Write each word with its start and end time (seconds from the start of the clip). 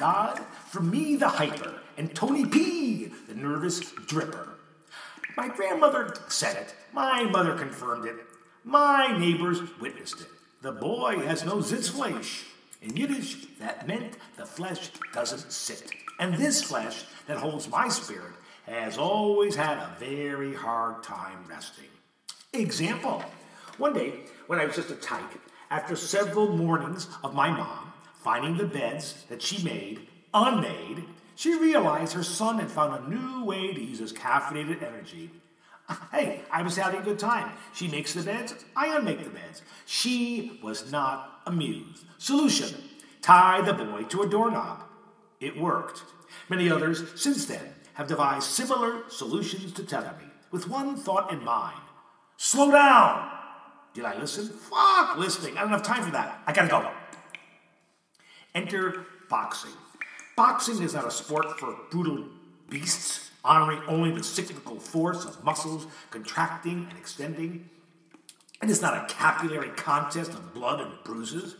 God. 0.00 0.40
for 0.70 0.80
me, 0.80 1.16
the 1.16 1.28
hyper, 1.28 1.74
and 1.98 2.14
Tony 2.14 2.46
P, 2.46 3.12
the 3.28 3.34
nervous 3.34 3.80
dripper. 3.80 4.48
My 5.36 5.48
grandmother 5.48 6.14
said 6.28 6.56
it. 6.56 6.74
My 6.94 7.24
mother 7.24 7.54
confirmed 7.54 8.06
it. 8.06 8.16
My 8.64 9.14
neighbors 9.18 9.60
witnessed 9.78 10.22
it. 10.22 10.28
The 10.62 10.72
boy 10.72 11.18
has 11.26 11.44
no 11.44 11.56
sitzfleisch. 11.56 12.44
In 12.80 12.96
Yiddish, 12.96 13.44
that 13.58 13.86
meant 13.86 14.16
the 14.38 14.46
flesh 14.46 14.88
doesn't 15.12 15.52
sit. 15.52 15.90
And 16.18 16.34
this 16.34 16.62
flesh 16.62 17.04
that 17.26 17.36
holds 17.36 17.68
my 17.68 17.88
spirit 17.88 18.32
has 18.64 18.96
always 18.96 19.54
had 19.54 19.76
a 19.76 19.96
very 19.98 20.54
hard 20.54 21.02
time 21.02 21.44
resting. 21.46 21.92
Example 22.54 23.22
One 23.76 23.92
day, 23.92 24.14
when 24.46 24.58
I 24.58 24.64
was 24.64 24.76
just 24.76 24.90
a 24.90 24.94
tyke, 24.94 25.40
after 25.70 25.94
several 25.94 26.56
mornings 26.56 27.06
of 27.22 27.34
my 27.34 27.50
mom 27.50 27.90
finding 28.22 28.56
the 28.56 28.66
beds 28.66 29.24
that 29.28 29.42
she 29.42 29.62
made 29.64 30.06
unmade, 30.32 31.04
she 31.34 31.58
realized 31.58 32.12
her 32.12 32.22
son 32.22 32.58
had 32.58 32.70
found 32.70 32.94
a 32.94 33.08
new 33.08 33.44
way 33.44 33.72
to 33.72 33.80
use 33.80 33.98
his 33.98 34.12
caffeinated 34.12 34.82
energy. 34.82 35.30
Hey, 36.12 36.42
I 36.52 36.62
was 36.62 36.76
having 36.76 37.00
a 37.00 37.04
good 37.04 37.18
time. 37.18 37.52
She 37.74 37.88
makes 37.88 38.14
the 38.14 38.22
beds, 38.22 38.54
I 38.76 38.96
unmake 38.96 39.24
the 39.24 39.30
beds. 39.30 39.62
She 39.86 40.60
was 40.62 40.92
not 40.92 41.40
amused. 41.46 42.04
Solution 42.18 42.80
tie 43.22 43.60
the 43.60 43.74
boy 43.74 44.04
to 44.04 44.22
a 44.22 44.28
doorknob. 44.28 44.84
It 45.40 45.60
worked. 45.60 46.04
Many 46.48 46.70
others 46.70 47.20
since 47.20 47.46
then 47.46 47.74
have 47.94 48.06
devised 48.06 48.44
similar 48.44 49.02
solutions 49.08 49.72
to 49.72 49.82
me, 49.82 50.26
with 50.52 50.68
one 50.68 50.94
thought 50.96 51.32
in 51.32 51.42
mind 51.42 51.80
slow 52.36 52.70
down. 52.70 53.30
Did 53.92 54.04
I 54.04 54.18
listen? 54.18 54.48
Fuck 54.48 55.18
listening. 55.18 55.58
I 55.58 55.60
don't 55.60 55.70
have 55.70 55.82
time 55.82 56.02
for 56.02 56.10
that. 56.12 56.40
I 56.46 56.52
gotta 56.52 56.68
go. 56.68 56.90
Enter 58.54 59.04
boxing. 59.28 59.72
Boxing 60.36 60.82
is 60.82 60.94
not 60.94 61.06
a 61.06 61.10
sport 61.10 61.58
for 61.58 61.76
brutal 61.90 62.24
beasts, 62.68 63.30
honoring 63.44 63.80
only 63.86 64.10
the 64.10 64.22
cyclical 64.22 64.80
force 64.80 65.24
of 65.24 65.44
muscles 65.44 65.86
contracting 66.10 66.86
and 66.88 66.98
extending. 66.98 67.68
And 68.60 68.70
it's 68.70 68.82
not 68.82 68.94
a 68.94 69.12
capillary 69.12 69.70
contest 69.70 70.32
of 70.32 70.52
blood 70.52 70.80
and 70.80 70.92
bruises. 71.04 71.56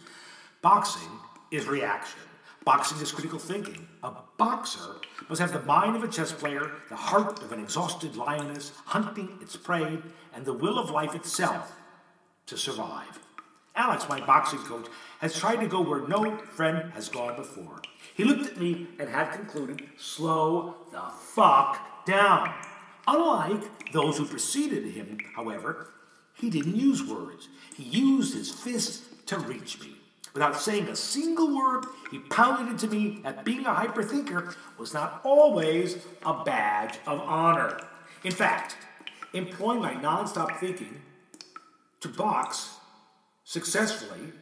Boxing 0.62 1.08
is 1.50 1.66
reaction. 1.66 2.20
Boxing 2.64 3.00
is 3.00 3.12
critical 3.12 3.38
thinking. 3.38 3.88
A 4.02 4.12
boxer 4.36 4.97
must 5.28 5.41
have 5.41 5.52
the 5.52 5.62
mind 5.62 5.97
of 5.97 6.04
a 6.04 6.08
chess 6.08 6.32
player, 6.32 6.70
the 6.88 6.97
heart 6.97 7.42
of 7.42 7.52
an 7.52 7.60
exhausted 7.60 8.16
lioness, 8.16 8.72
hunting 8.84 9.38
its 9.41 9.56
prey, 9.56 9.98
and 10.34 10.44
the 10.44 10.52
will 10.52 10.78
of 10.78 10.91
life 10.91 11.14
itself 11.14 11.72
to 12.47 12.56
survive. 12.56 13.19
Alex, 13.81 14.06
my 14.11 14.20
boxing 14.20 14.59
coach, 14.59 14.89
has 15.20 15.39
tried 15.39 15.56
to 15.56 15.67
go 15.67 15.81
where 15.81 16.06
no 16.06 16.36
friend 16.36 16.92
has 16.92 17.09
gone 17.09 17.34
before. 17.34 17.81
He 18.14 18.25
looked 18.25 18.47
at 18.47 18.61
me 18.61 18.89
and 18.98 19.09
had 19.09 19.33
concluded, 19.33 19.89
slow 19.97 20.75
the 20.92 21.00
fuck 21.19 22.05
down. 22.05 22.53
Unlike 23.09 23.92
those 23.92 24.19
who 24.19 24.27
preceded 24.27 24.84
him, 24.84 25.19
however, 25.34 25.95
he 26.34 26.50
didn't 26.50 26.77
use 26.77 27.03
words. 27.03 27.48
He 27.75 27.84
used 27.84 28.34
his 28.34 28.50
fists 28.50 29.09
to 29.25 29.39
reach 29.39 29.81
me. 29.81 29.97
Without 30.34 30.61
saying 30.61 30.89
a 30.89 30.94
single 30.94 31.56
word, 31.56 31.87
he 32.11 32.19
pounded 32.19 32.69
into 32.69 32.87
me 32.87 33.20
that 33.22 33.47
being 33.47 33.65
a 33.65 33.72
hyperthinker 33.72 34.55
was 34.77 34.92
not 34.92 35.22
always 35.25 36.05
a 36.27 36.44
badge 36.44 36.98
of 37.06 37.19
honor. 37.20 37.81
In 38.25 38.31
fact, 38.31 38.77
employing 39.33 39.81
my 39.81 39.94
nonstop 39.94 40.59
thinking 40.59 41.00
to 42.00 42.09
box 42.09 42.77
successfully 43.50 44.33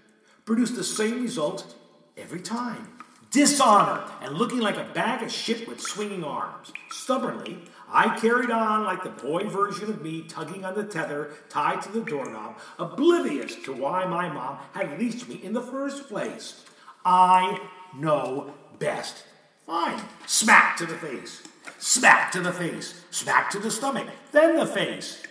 produced 0.45 0.77
the 0.77 0.85
same 0.85 1.23
result 1.23 1.75
every 2.19 2.41
time 2.41 2.87
dishonor 3.31 4.05
and 4.21 4.35
looking 4.35 4.59
like 4.59 4.77
a 4.77 4.93
bag 4.93 5.23
of 5.23 5.33
shit 5.33 5.67
with 5.67 5.81
swinging 5.81 6.23
arms. 6.25 6.73
Stubbornly, 6.91 7.59
I 7.91 8.19
carried 8.19 8.51
on 8.51 8.85
like 8.85 9.03
the 9.03 9.11
boy 9.11 9.45
version 9.45 9.89
of 9.89 10.03
me 10.03 10.25
tugging 10.29 10.63
on 10.65 10.75
the 10.75 10.85
tether 10.85 11.31
tied 11.49 11.81
to 11.83 11.93
the 11.93 12.01
doorknob, 12.01 12.59
oblivious 12.79 13.55
to 13.65 13.73
why 13.73 14.05
my 14.05 14.29
mom 14.29 14.59
had 14.73 14.99
leashed 14.99 15.27
me 15.27 15.41
in 15.43 15.55
the 15.55 15.63
first 15.63 16.09
place. 16.09 16.65
I 17.03 17.59
know 17.95 18.53
best. 18.79 19.25
Fine. 19.65 20.03
Smack 20.27 20.77
to 20.79 20.87
the 20.87 20.97
face. 20.97 21.43
Smack 21.79 22.31
to 22.33 22.41
the 22.41 22.53
face. 22.53 23.05
Smack 23.11 23.51
to 23.53 23.59
the 23.59 23.71
stomach. 23.71 24.09
Then 24.33 24.57
the 24.57 24.67
face. 24.67 25.23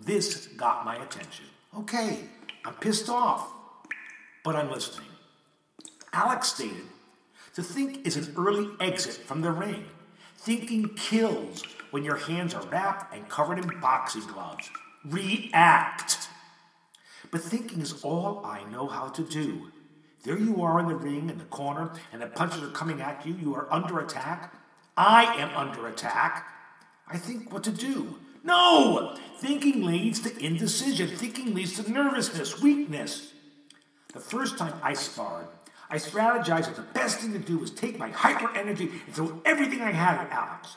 This 0.00 0.46
got 0.46 0.86
my 0.86 0.96
attention. 0.96 1.46
Okay, 1.76 2.28
I'm 2.64 2.74
pissed 2.74 3.08
off, 3.08 3.52
but 4.44 4.56
I'm 4.56 4.70
listening. 4.70 5.08
Alex 6.12 6.48
stated 6.48 6.86
to 7.54 7.62
think 7.62 8.06
is 8.06 8.16
an 8.16 8.34
early 8.36 8.68
exit 8.80 9.14
from 9.14 9.40
the 9.40 9.50
ring. 9.50 9.84
Thinking 10.36 10.90
kills 10.94 11.62
when 11.90 12.04
your 12.04 12.16
hands 12.16 12.54
are 12.54 12.66
wrapped 12.66 13.14
and 13.14 13.28
covered 13.28 13.58
in 13.58 13.80
boxing 13.80 14.26
gloves. 14.26 14.70
React. 15.04 16.28
But 17.30 17.40
thinking 17.42 17.80
is 17.80 18.02
all 18.02 18.44
I 18.44 18.64
know 18.70 18.86
how 18.86 19.08
to 19.08 19.22
do. 19.22 19.72
There 20.24 20.38
you 20.38 20.62
are 20.62 20.80
in 20.80 20.88
the 20.88 20.94
ring 20.94 21.30
in 21.30 21.38
the 21.38 21.44
corner, 21.44 21.92
and 22.12 22.20
the 22.20 22.26
punches 22.26 22.62
are 22.62 22.70
coming 22.70 23.00
at 23.00 23.24
you. 23.26 23.34
You 23.34 23.54
are 23.54 23.72
under 23.72 24.00
attack. 24.00 24.54
I 24.96 25.24
am 25.36 25.56
under 25.56 25.86
attack. 25.86 26.46
I 27.06 27.18
think 27.18 27.52
what 27.52 27.64
to 27.64 27.70
do. 27.70 28.18
No! 28.42 29.16
Thinking 29.38 29.84
leads 29.84 30.20
to 30.20 30.44
indecision. 30.44 31.08
Thinking 31.08 31.54
leads 31.54 31.82
to 31.82 31.90
nervousness, 31.90 32.60
weakness. 32.60 33.32
The 34.12 34.20
first 34.20 34.58
time 34.58 34.74
I 34.82 34.94
sparred, 34.94 35.46
I 35.90 35.96
strategized 35.96 36.66
that 36.66 36.76
the 36.76 36.82
best 36.82 37.18
thing 37.18 37.32
to 37.32 37.38
do 37.38 37.58
was 37.58 37.70
take 37.70 37.98
my 37.98 38.10
hyper 38.10 38.50
energy 38.56 38.90
and 39.06 39.14
throw 39.14 39.40
everything 39.44 39.80
I 39.80 39.92
had 39.92 40.18
at 40.18 40.30
Alex. 40.30 40.76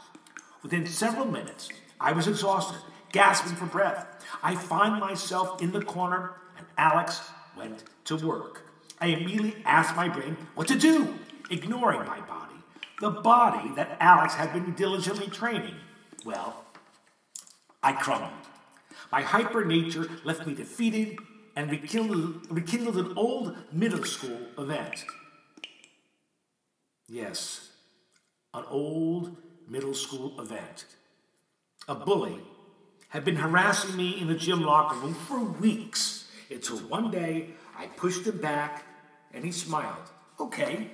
Within 0.64 0.86
several 0.86 1.26
minutes, 1.26 1.70
I 2.00 2.12
was 2.12 2.28
exhausted, 2.28 2.80
gasping 3.12 3.56
for 3.56 3.66
breath. 3.66 4.06
I 4.44 4.56
find 4.56 5.00
myself 5.00 5.62
in 5.62 5.72
the 5.72 5.82
corner, 5.82 6.34
and 6.58 6.66
Alex 6.78 7.22
went 7.58 7.84
to 8.06 8.16
work. 8.16 8.64
I 9.00 9.08
immediately 9.08 9.56
asked 9.66 9.96
my 9.96 10.08
brain 10.08 10.38
what 10.56 10.68
to 10.68 10.78
do, 10.78 11.16
ignoring 11.50 12.06
my 12.06 12.22
body, 12.22 12.56
the 13.00 13.10
body 13.10 13.72
that 13.76 13.98
Alex 14.00 14.36
had 14.36 14.54
been 14.54 14.74
diligently 14.74 15.28
training. 15.28 15.76
Well, 16.24 16.64
I 17.84 17.94
crumbled. 17.94 18.31
My 19.12 19.22
hyper 19.22 19.66
nature 19.66 20.08
left 20.24 20.46
me 20.46 20.53
defeated 20.53 21.18
and 21.56 21.69
rekindled, 21.69 22.47
rekindled 22.50 22.97
an 22.97 23.14
old 23.18 23.56
middle 23.74 24.03
school 24.03 24.40
event. 24.58 25.06
Yes, 27.08 27.72
an 28.53 28.64
old 28.70 29.36
middle 29.68 29.94
school 29.94 30.40
event. 30.40 30.86
A 31.88 31.96
bully 31.96 32.40
had 33.09 33.25
been 33.25 33.36
harassing 33.36 33.97
me 33.97 34.20
in 34.22 34.28
the 34.28 34.36
gym 34.36 34.62
locker 34.62 34.96
room 34.96 35.14
for 35.14 35.40
weeks 35.40 36.30
until 36.50 36.78
one 36.78 37.12
day 37.12 37.50
I 37.78 37.88
pushed 37.88 38.25
him 38.25 38.38
back 38.38 38.86
and 39.34 39.44
he 39.44 39.52
smiled. 39.52 40.09
Okay, 40.40 40.91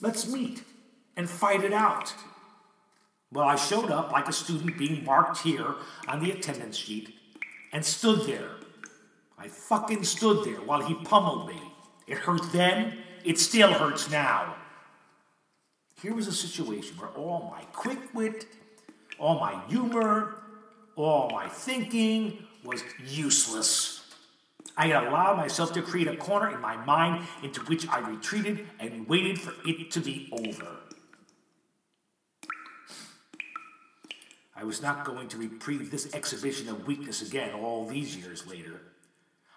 let's 0.00 0.26
meet 0.26 0.62
and 1.16 1.28
fight 1.28 1.62
it 1.62 1.72
out. 1.72 2.12
Well, 3.34 3.46
I 3.46 3.56
showed 3.56 3.90
up 3.90 4.12
like 4.12 4.28
a 4.28 4.32
student 4.32 4.78
being 4.78 5.04
marked 5.04 5.38
here 5.38 5.74
on 6.08 6.20
the 6.20 6.30
attendance 6.30 6.76
sheet 6.76 7.14
and 7.72 7.84
stood 7.84 8.26
there 8.26 8.52
I 9.44 9.48
fucking 9.48 10.04
stood 10.04 10.44
there 10.46 10.62
while 10.62 10.80
he 10.80 10.94
pummeled 10.94 11.48
me. 11.48 11.60
It 12.06 12.16
hurt 12.16 12.50
then, 12.50 12.96
it 13.24 13.38
still 13.38 13.74
hurts 13.74 14.10
now. 14.10 14.56
Here 16.00 16.14
was 16.14 16.26
a 16.26 16.32
situation 16.32 16.96
where 16.96 17.10
all 17.10 17.50
my 17.54 17.62
quick 17.72 17.98
wit, 18.14 18.46
all 19.18 19.38
my 19.38 19.60
humor, 19.68 20.36
all 20.96 21.28
my 21.30 21.46
thinking 21.48 22.46
was 22.64 22.82
useless. 23.06 24.00
I 24.78 24.92
allowed 24.92 25.36
myself 25.36 25.74
to 25.74 25.82
create 25.82 26.08
a 26.08 26.16
corner 26.16 26.50
in 26.54 26.60
my 26.62 26.76
mind 26.86 27.26
into 27.42 27.60
which 27.62 27.86
I 27.88 27.98
retreated 27.98 28.66
and 28.80 29.06
waited 29.06 29.38
for 29.38 29.52
it 29.68 29.90
to 29.90 30.00
be 30.00 30.30
over. 30.32 30.78
I 34.56 34.64
was 34.64 34.82
not 34.82 35.04
going 35.04 35.28
to 35.28 35.36
reprieve 35.36 35.90
this 35.90 36.14
exhibition 36.14 36.68
of 36.68 36.86
weakness 36.86 37.22
again 37.22 37.54
all 37.54 37.86
these 37.86 38.16
years 38.16 38.46
later. 38.46 38.80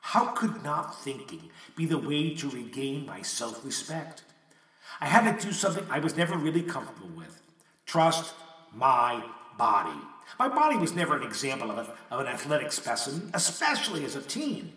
How 0.01 0.27
could 0.27 0.63
not 0.63 1.03
thinking 1.03 1.49
be 1.75 1.85
the 1.85 1.97
way 1.97 2.33
to 2.35 2.49
regain 2.49 3.05
my 3.05 3.21
self 3.21 3.63
respect? 3.65 4.23
I 5.01 5.05
had 5.05 5.39
to 5.39 5.45
do 5.45 5.51
something 5.51 5.85
I 5.89 5.99
was 5.99 6.15
never 6.15 6.37
really 6.37 6.63
comfortable 6.63 7.09
with 7.15 7.41
trust 7.85 8.33
my 8.73 9.23
body. 9.57 9.97
My 10.37 10.49
body 10.49 10.77
was 10.77 10.93
never 10.93 11.15
an 11.15 11.23
example 11.23 11.71
of, 11.71 11.77
a, 11.77 12.13
of 12.13 12.19
an 12.19 12.27
athletic 12.27 12.71
specimen, 12.71 13.31
especially 13.33 14.03
as 14.05 14.15
a 14.15 14.21
teen. 14.21 14.73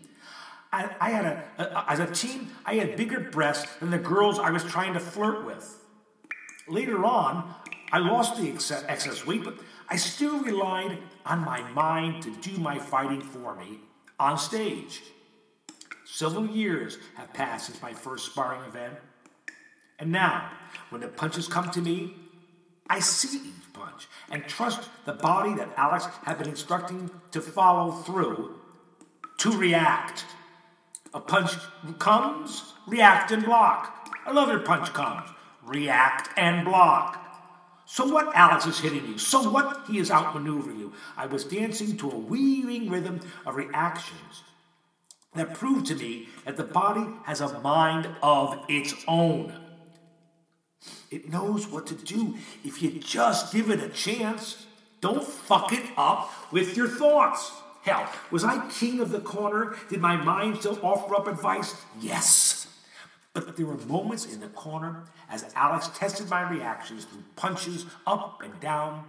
I, 0.71 0.89
I 0.99 1.09
had 1.09 1.25
a, 1.25 1.43
a, 1.57 1.91
as 1.91 1.99
a 1.99 2.07
teen, 2.07 2.49
I 2.65 2.75
had 2.75 2.95
bigger 2.95 3.19
breasts 3.19 3.73
than 3.75 3.91
the 3.91 3.97
girls 3.97 4.39
I 4.39 4.49
was 4.51 4.63
trying 4.63 4.93
to 4.93 4.99
flirt 4.99 5.45
with. 5.45 5.77
Later 6.67 7.03
on, 7.03 7.53
I 7.91 7.99
lost 7.99 8.37
the 8.37 8.47
excess, 8.47 8.85
excess 8.87 9.25
weight, 9.25 9.43
but 9.43 9.55
I 9.91 9.97
still 9.97 10.39
relied 10.39 10.99
on 11.25 11.39
my 11.43 11.69
mind 11.73 12.23
to 12.23 12.31
do 12.37 12.57
my 12.57 12.79
fighting 12.79 13.19
for 13.19 13.55
me 13.55 13.81
on 14.17 14.37
stage. 14.37 15.01
Several 16.05 16.47
years 16.47 16.97
have 17.15 17.33
passed 17.33 17.65
since 17.65 17.81
my 17.81 17.93
first 17.93 18.27
sparring 18.27 18.61
event, 18.61 18.93
And 19.99 20.09
now, 20.09 20.49
when 20.91 21.01
the 21.01 21.09
punches 21.09 21.49
come 21.49 21.69
to 21.71 21.81
me, 21.81 22.15
I 22.89 22.99
see 22.99 23.37
each 23.39 23.73
punch 23.73 24.07
and 24.29 24.45
trust 24.45 24.87
the 25.03 25.13
body 25.13 25.53
that 25.55 25.73
Alex 25.75 26.05
had 26.23 26.37
been 26.37 26.47
instructing 26.47 27.11
to 27.31 27.41
follow 27.41 27.91
through 27.91 28.55
to 29.39 29.51
react. 29.57 30.23
A 31.13 31.19
punch 31.19 31.51
comes, 31.99 32.73
react 32.87 33.31
and 33.31 33.43
block. 33.43 34.09
Another 34.25 34.59
punch 34.59 34.93
comes, 34.93 35.29
react 35.61 36.29
and 36.37 36.63
block. 36.63 37.20
So 37.91 38.05
what 38.05 38.33
Alex 38.33 38.65
is 38.67 38.79
hitting 38.79 39.05
you? 39.05 39.17
So 39.17 39.49
what 39.49 39.81
he 39.85 39.97
is 39.97 40.09
outmaneuvering 40.09 40.79
you? 40.79 40.93
I 41.17 41.25
was 41.25 41.43
dancing 41.43 41.97
to 41.97 42.09
a 42.09 42.17
weaving 42.17 42.89
rhythm 42.89 43.19
of 43.45 43.57
reactions 43.57 44.43
that 45.35 45.53
proved 45.53 45.87
to 45.87 45.95
me 45.95 46.29
that 46.45 46.55
the 46.55 46.63
body 46.63 47.05
has 47.25 47.41
a 47.41 47.59
mind 47.59 48.07
of 48.23 48.63
its 48.69 48.95
own. 49.09 49.51
It 51.09 51.29
knows 51.29 51.67
what 51.67 51.85
to 51.87 51.95
do 51.95 52.37
if 52.63 52.81
you 52.81 52.91
just 52.91 53.51
give 53.51 53.69
it 53.69 53.83
a 53.83 53.89
chance. 53.89 54.65
Don't 55.01 55.27
fuck 55.27 55.73
it 55.73 55.83
up 55.97 56.31
with 56.49 56.77
your 56.77 56.87
thoughts. 56.87 57.51
Hell, 57.81 58.09
was 58.31 58.45
I 58.45 58.69
king 58.69 59.01
of 59.01 59.11
the 59.11 59.19
corner? 59.19 59.75
Did 59.89 59.99
my 59.99 60.15
mind 60.15 60.59
still 60.59 60.79
offer 60.81 61.13
up 61.13 61.27
advice? 61.27 61.75
Yes. 61.99 62.60
But 63.33 63.55
there 63.55 63.65
were 63.65 63.77
moments 63.77 64.25
in 64.25 64.41
the 64.41 64.47
corner 64.47 65.03
as 65.29 65.45
Alex 65.55 65.89
tested 65.95 66.29
my 66.29 66.49
reactions 66.49 67.05
through 67.05 67.23
punches 67.35 67.85
up 68.05 68.41
and 68.43 68.59
down 68.59 69.05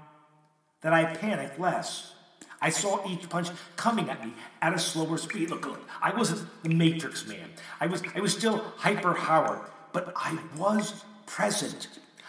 that 0.83 0.93
I 0.93 1.05
panicked 1.05 1.59
less. 1.59 2.13
I 2.61 2.71
saw 2.71 3.05
each 3.09 3.29
punch 3.29 3.49
coming 3.77 4.09
at 4.09 4.25
me 4.25 4.35
at 4.61 4.73
a 4.73 4.79
slower 4.79 5.19
speed. 5.19 5.51
Look, 5.51 5.67
look, 5.67 5.81
I 6.01 6.17
wasn't 6.17 6.49
the 6.63 6.69
Matrix 6.69 7.27
man. 7.27 7.51
I 7.81 7.89
was, 7.89 8.03
I 8.15 8.21
was 8.21 8.33
still 8.33 8.59
hyper 8.77 9.15
Howard, 9.15 9.69
but 9.93 10.13
I 10.15 10.39
was 10.57 11.05
present. 11.27 11.89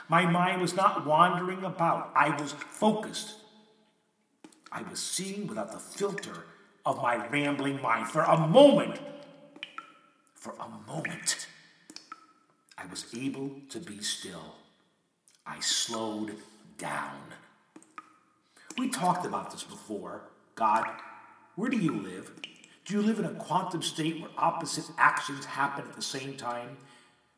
My 0.10 0.26
mind 0.26 0.62
was 0.62 0.76
not 0.76 1.06
wandering 1.06 1.64
about. 1.64 2.12
I 2.16 2.30
was 2.42 2.54
focused. 2.54 3.36
I 4.72 4.82
was 4.82 5.00
seeing 5.00 5.46
without 5.46 5.72
the 5.72 5.78
filter 5.78 6.46
of 6.84 6.98
my 7.02 7.28
rambling 7.28 7.80
mind. 7.82 8.08
For 8.08 8.22
a 8.22 8.48
moment, 8.48 9.00
for 10.34 10.56
a 10.60 10.68
moment, 10.92 11.48
I 12.84 12.90
was 12.90 13.06
able 13.16 13.52
to 13.70 13.80
be 13.80 14.02
still. 14.02 14.56
I 15.46 15.60
slowed 15.62 16.36
down. 16.78 17.22
We 18.78 18.90
talked 18.90 19.26
about 19.26 19.52
this 19.52 19.64
before. 19.64 20.24
God, 20.56 20.88
where 21.56 21.70
do 21.70 21.78
you 21.78 21.94
live? 21.94 22.32
Do 22.86 22.94
you 22.96 23.02
live 23.02 23.20
in 23.20 23.26
a 23.26 23.34
quantum 23.36 23.82
state 23.82 24.20
where 24.20 24.30
opposite 24.38 24.86
actions 24.98 25.46
happen 25.46 25.86
at 25.88 25.96
the 25.96 26.02
same 26.02 26.36
time? 26.36 26.78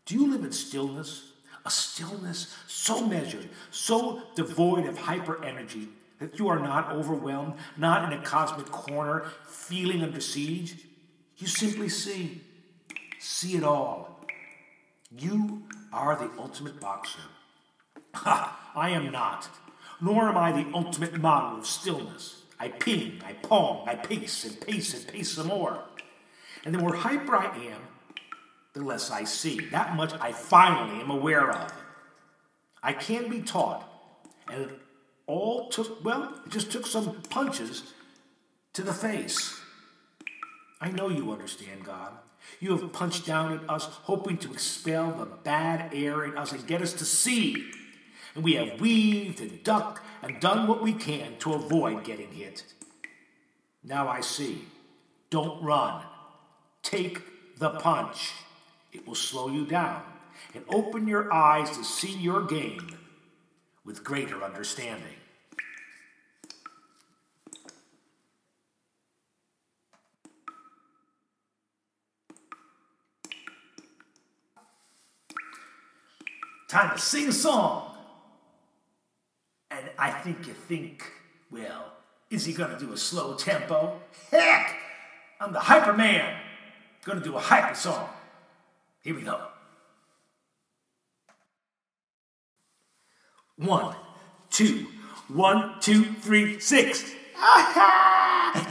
Do 0.05 0.15
you 0.15 0.31
live 0.31 0.43
in 0.43 0.51
stillness? 0.51 1.31
A 1.65 1.69
stillness 1.69 2.55
so 2.67 3.05
measured, 3.05 3.49
so 3.71 4.21
devoid 4.35 4.85
of 4.85 4.97
hyper 4.97 5.43
energy 5.43 5.89
that 6.19 6.39
you 6.39 6.47
are 6.47 6.59
not 6.59 6.91
overwhelmed, 6.91 7.53
not 7.77 8.11
in 8.11 8.17
a 8.17 8.23
cosmic 8.23 8.67
corner, 8.67 9.25
feeling 9.47 10.01
under 10.01 10.21
siege. 10.21 10.75
You 11.37 11.47
simply 11.47 11.89
see, 11.89 12.41
see 13.19 13.57
it 13.57 13.63
all. 13.63 14.14
You 15.17 15.63
are 15.93 16.15
the 16.15 16.31
ultimate 16.37 16.79
boxer. 16.79 17.21
Ha! 18.15 18.71
I 18.75 18.89
am 18.89 19.11
not, 19.11 19.49
nor 20.01 20.27
am 20.27 20.37
I 20.37 20.51
the 20.51 20.69
ultimate 20.73 21.19
model 21.19 21.59
of 21.59 21.65
stillness. 21.65 22.41
I 22.59 22.69
ping, 22.69 23.21
I 23.25 23.33
pong, 23.33 23.87
I 23.87 23.95
pace 23.95 24.43
and 24.45 24.59
pace 24.59 24.93
and 24.93 25.07
pace 25.07 25.31
some 25.31 25.47
more. 25.47 25.83
And 26.65 26.73
the 26.73 26.79
more 26.79 26.95
hyper 26.95 27.35
I 27.35 27.45
am, 27.45 27.81
the 28.73 28.81
less 28.83 29.11
I 29.11 29.23
see. 29.23 29.59
That 29.71 29.95
much 29.95 30.13
I 30.19 30.31
finally 30.31 31.01
am 31.01 31.09
aware 31.09 31.49
of. 31.51 31.73
I 32.83 32.93
can 32.93 33.29
be 33.29 33.41
taught. 33.41 33.89
And 34.51 34.63
it 34.63 34.79
all 35.27 35.69
took, 35.69 36.03
well, 36.03 36.33
it 36.45 36.51
just 36.51 36.71
took 36.71 36.85
some 36.85 37.21
punches 37.29 37.93
to 38.73 38.81
the 38.81 38.93
face. 38.93 39.59
I 40.81 40.91
know 40.91 41.09
you 41.09 41.31
understand, 41.31 41.85
God. 41.85 42.11
You 42.59 42.77
have 42.77 42.93
punched 42.93 43.25
down 43.25 43.53
at 43.53 43.69
us, 43.69 43.85
hoping 43.85 44.37
to 44.39 44.51
expel 44.51 45.11
the 45.11 45.25
bad 45.25 45.93
air 45.93 46.23
in 46.23 46.37
us 46.37 46.51
and 46.51 46.65
get 46.65 46.81
us 46.81 46.93
to 46.93 47.05
see. 47.05 47.71
And 48.33 48.43
we 48.43 48.53
have 48.53 48.79
weaved 48.79 49.39
and 49.41 49.63
ducked 49.63 50.01
and 50.21 50.39
done 50.39 50.67
what 50.67 50.81
we 50.81 50.93
can 50.93 51.37
to 51.39 51.53
avoid 51.53 52.03
getting 52.03 52.31
hit. 52.31 52.63
Now 53.83 54.07
I 54.07 54.21
see. 54.21 54.65
Don't 55.29 55.63
run. 55.63 56.03
Take 56.81 57.57
the 57.57 57.71
punch. 57.71 58.31
It 58.91 59.07
will 59.07 59.15
slow 59.15 59.49
you 59.49 59.65
down 59.65 60.03
and 60.53 60.63
open 60.69 61.07
your 61.07 61.31
eyes 61.33 61.77
to 61.77 61.83
see 61.83 62.17
your 62.17 62.43
game 62.45 62.97
with 63.83 64.03
greater 64.03 64.43
understanding. 64.43 65.15
Time 76.75 76.91
to 76.91 77.01
sing 77.01 77.29
a 77.29 77.31
song. 77.31 77.95
And 79.71 79.89
I 79.97 80.11
think 80.11 80.45
you 80.45 80.51
think, 80.51 81.09
well, 81.49 81.93
is 82.29 82.43
he 82.43 82.53
to 82.53 82.77
do 82.77 82.91
a 82.91 82.97
slow 82.97 83.35
tempo? 83.35 84.01
Heck! 84.29 84.75
I'm 85.39 85.53
the 85.53 85.59
hyper 85.61 85.93
man. 85.93 86.37
To 87.05 87.21
do 87.21 87.37
a 87.37 87.39
hyper 87.39 87.75
song. 87.75 88.09
Here 89.03 89.15
we 89.15 89.21
go. 89.21 89.39
One, 93.55 93.95
two, 94.49 94.87
one, 95.29 95.75
two, 95.79 96.03
three, 96.03 96.59
six. 96.59 97.09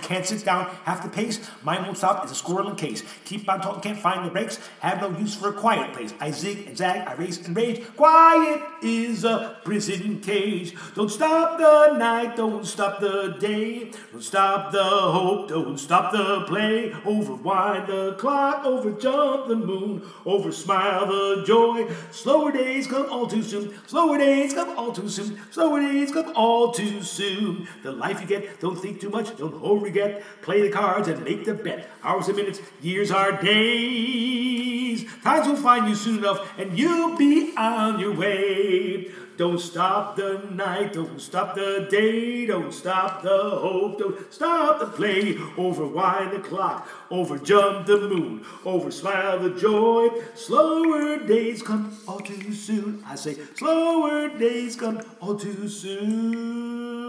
Can't 0.03 0.27
sit 0.27 0.45
down, 0.45 0.67
have 0.85 1.03
to 1.03 1.09
pace. 1.09 1.41
Mind 1.63 1.85
won't 1.85 1.97
stop, 1.97 2.23
it's 2.23 2.33
a 2.33 2.35
squirrel 2.35 2.69
in 2.69 2.77
case. 2.77 3.03
Keep 3.25 3.49
on 3.49 3.61
talking, 3.61 3.81
can't 3.81 3.99
find 3.99 4.27
the 4.27 4.31
brakes. 4.31 4.59
Have 4.81 5.01
no 5.01 5.19
use 5.19 5.35
for 5.35 5.49
a 5.49 5.53
quiet 5.53 5.95
place. 5.95 6.13
I 6.21 6.31
zig 6.31 6.67
and 6.67 6.77
zag, 6.77 7.09
I 7.09 7.15
race 7.15 7.47
and 7.47 7.57
rage. 7.57 7.83
Quiet 7.97 8.63
is 8.83 9.25
a 9.25 9.59
prison 9.65 10.21
cage. 10.21 10.75
Don't 10.95 11.11
stop 11.11 11.59
the 11.59 11.97
night, 11.97 12.37
don't 12.37 12.67
stop 12.67 13.01
the 13.01 13.37
day. 13.41 13.93
Don't 14.13 14.23
stop 14.23 14.73
the 14.73 14.85
hope, 14.85 15.49
don't 15.49 15.79
stop 15.79 16.13
the 16.13 16.45
play. 16.47 16.91
Overwind 17.05 17.87
the 17.87 18.15
clock, 18.19 18.65
over 18.67 18.93
jump 18.93 19.49
the 19.49 19.57
moon. 19.57 20.03
Over 20.27 20.53
smile 20.53 21.07
the 21.07 21.45
joy. 21.47 21.91
Slower 22.11 22.53
days 22.53 22.87
come 22.87 23.07
all 23.11 23.27
too 23.27 23.43
soon. 23.43 23.75
Slower 23.87 24.19
days 24.19 24.53
come 24.53 24.77
all 24.79 24.93
too 24.93 25.09
soon. 25.09 25.41
Slower 25.51 25.81
days 25.81 26.13
come 26.13 26.33
all 26.35 26.73
too 26.73 27.03
soon. 27.03 27.69
The 27.83 27.93
life 27.93 28.21
you 28.21 28.27
get, 28.27 28.54
don't 28.61 28.77
think 28.77 29.01
too 29.01 29.11
much, 29.11 29.37
don't 29.37 29.55
hold 29.55 29.83
regret. 29.83 30.23
Play 30.43 30.63
the 30.63 30.71
cards 30.71 31.09
and 31.09 31.23
make 31.25 31.45
the 31.45 31.55
bet. 31.55 31.91
Hours 32.03 32.29
and 32.29 32.37
minutes, 32.37 32.61
years 32.81 33.11
are 33.11 33.41
days. 33.41 35.05
Times 35.23 35.47
will 35.47 35.57
find 35.57 35.89
you 35.89 35.95
soon 35.95 36.19
enough, 36.19 36.59
and 36.59 36.79
you'll 36.79 37.17
be 37.17 37.55
on 37.57 37.99
your 37.99 38.15
way. 38.15 39.11
Don't 39.37 39.59
stop 39.59 40.15
the 40.15 40.39
night, 40.53 40.93
don't 40.93 41.21
stop 41.21 41.57
the 41.57 41.89
day, 41.91 42.47
don't 42.47 42.73
stop 42.73 43.21
the 43.23 43.51
hope, 43.51 43.99
don't 43.99 44.33
stop 44.33 44.79
the 44.79 44.87
play. 44.87 45.35
Overwind 45.35 46.31
the 46.31 46.39
clock, 46.39 46.89
over 47.11 47.37
jump 47.39 47.87
the 47.87 47.99
moon, 47.99 48.47
over 48.65 48.93
smile 48.93 49.41
the 49.41 49.51
joy. 49.51 50.09
Slower 50.37 51.19
days 51.19 51.63
come 51.63 51.99
all 52.07 52.21
too 52.21 52.53
soon. 52.53 53.03
I 53.05 53.17
say, 53.17 53.37
slower 53.57 54.29
days 54.29 54.77
come 54.77 55.01
all 55.21 55.35
too 55.35 55.69
soon. 55.69 57.05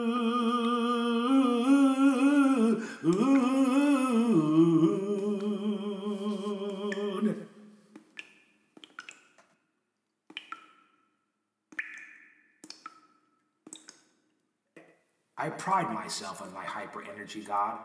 I 3.05 3.11
pride 15.49 15.93
myself 15.93 16.41
on 16.41 16.51
my 16.51 16.63
hyper 16.65 17.03
energy, 17.03 17.43
God. 17.43 17.77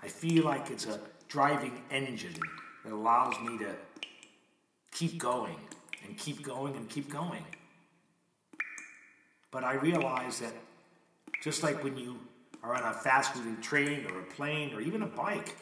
I 0.00 0.06
feel 0.06 0.44
like 0.44 0.70
it's 0.70 0.86
a 0.86 1.00
driving 1.26 1.82
engine 1.90 2.36
that 2.84 2.92
allows 2.92 3.34
me 3.40 3.58
to 3.58 3.74
keep 4.92 5.18
going 5.18 5.56
and 6.04 6.16
keep 6.16 6.44
going 6.44 6.76
and 6.76 6.88
keep 6.88 7.10
going. 7.10 7.44
But 9.50 9.64
I 9.64 9.74
realize 9.74 10.38
that 10.38 10.54
just 11.42 11.64
like 11.64 11.82
when 11.82 11.96
you 11.98 12.20
are 12.62 12.74
on 12.74 12.82
a 12.82 12.92
fast 12.92 13.36
moving 13.36 13.60
train 13.60 14.06
or 14.06 14.20
a 14.20 14.24
plane 14.24 14.74
or 14.74 14.80
even 14.80 15.02
a 15.02 15.06
bike, 15.06 15.56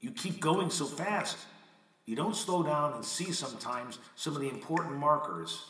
you 0.00 0.10
keep 0.10 0.40
going 0.40 0.70
so 0.70 0.86
fast, 0.86 1.36
you 2.06 2.16
don't 2.16 2.34
slow 2.34 2.62
down 2.62 2.94
and 2.94 3.04
see 3.04 3.32
sometimes 3.32 3.98
some 4.16 4.34
of 4.34 4.40
the 4.40 4.48
important 4.48 4.96
markers. 4.96 5.64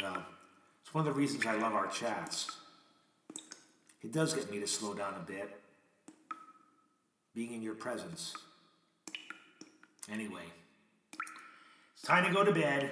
Yeah, 0.00 0.22
it's 0.82 0.92
one 0.92 1.06
of 1.06 1.12
the 1.12 1.18
reasons 1.18 1.46
I 1.46 1.56
love 1.56 1.74
our 1.74 1.86
chats. 1.86 2.50
It 4.02 4.12
does 4.12 4.34
get 4.34 4.50
me 4.50 4.60
to 4.60 4.66
slow 4.66 4.94
down 4.94 5.14
a 5.14 5.24
bit, 5.26 5.60
being 7.34 7.52
in 7.52 7.62
your 7.62 7.74
presence. 7.74 8.34
Anyway, 10.10 10.44
it's 11.94 12.02
Time 12.02 12.24
to 12.24 12.32
go 12.32 12.42
to 12.42 12.52
bed. 12.52 12.90